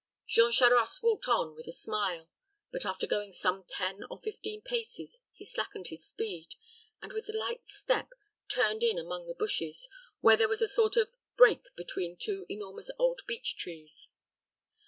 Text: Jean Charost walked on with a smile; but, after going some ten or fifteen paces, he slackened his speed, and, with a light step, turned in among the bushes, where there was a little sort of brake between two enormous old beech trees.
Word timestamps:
Jean 0.25 0.51
Charost 0.51 1.03
walked 1.03 1.27
on 1.27 1.53
with 1.53 1.67
a 1.67 1.71
smile; 1.71 2.27
but, 2.71 2.87
after 2.87 3.05
going 3.05 3.31
some 3.31 3.63
ten 3.69 4.03
or 4.09 4.17
fifteen 4.17 4.59
paces, 4.59 5.19
he 5.31 5.45
slackened 5.45 5.89
his 5.89 6.03
speed, 6.07 6.55
and, 7.03 7.13
with 7.13 7.29
a 7.29 7.37
light 7.37 7.63
step, 7.63 8.09
turned 8.47 8.81
in 8.81 8.97
among 8.97 9.27
the 9.27 9.35
bushes, 9.35 9.87
where 10.19 10.35
there 10.37 10.49
was 10.49 10.59
a 10.59 10.63
little 10.63 10.73
sort 10.75 10.97
of 10.97 11.09
brake 11.37 11.67
between 11.75 12.17
two 12.17 12.47
enormous 12.49 12.89
old 12.97 13.21
beech 13.27 13.55
trees. 13.55 14.09